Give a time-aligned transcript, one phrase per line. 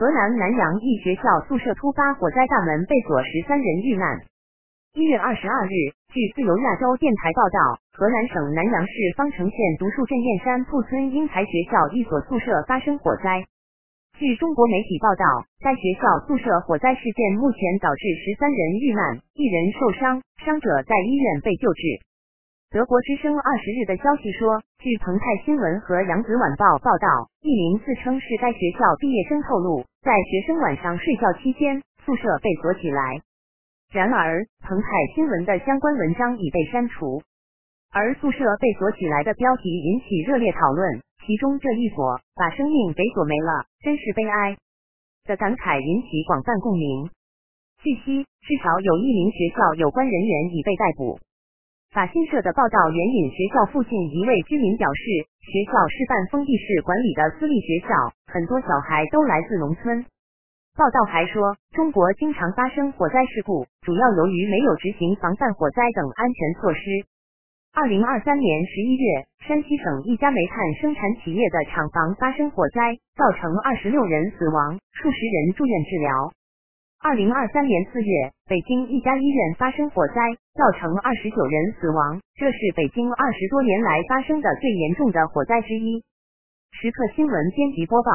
[0.00, 4.16] 河南南阳一学校宿舍突发火灾，大门被锁，十三人遇难。
[4.96, 13.44] 一月二十二日，据自由亚洲电台报道，河南省南阳市方城县独墅镇燕山铺村英才学校一所宿舍发生火灾。
[14.16, 21.82] 据中国媒体报道，该学校宿舍火灾事件目前导致十三人遇难，一人受伤，伤者在医院被救治。
[22.70, 33.18] 德国之声二十日的消息说，据澎湃新闻和扬子晚报报道，一名自称是该学校毕业生透露，在学生晚上睡觉期间，宿舍被锁起来。
[33.90, 37.20] 然而，澎湃新闻的相关文章已被删除，
[37.90, 44.56] 而宿舍被锁起来的标题引起热烈讨论，其中这一锁把生命给锁没了，真是悲哀
[45.24, 47.10] 的感慨引起广泛共鸣。
[47.82, 51.18] 据悉，至少有一名学校有关人员已被逮捕。
[51.90, 55.02] 法新社的报道援引学校附近一位居民表示，
[55.42, 57.88] 学校是半封闭式管理的私立学校，
[58.30, 60.06] 很多小孩都来自农村。
[60.78, 66.78] 报道还说，中国经常发生火灾事故，主要由于没有执行防范火灾等安全措施。
[67.74, 76.30] 二零二三年十一月，山西省一家煤炭生产企业的厂房发生火灾，造成二十六人死亡，数十人住院治疗。
[77.02, 80.20] 二零二三年四月，北京一家医院发生火灾，
[80.52, 86.04] 造成二十九人死亡，这是北京二十多年来发生的最严重的火灾之一。
[86.72, 88.10] 时刻新闻编辑播报。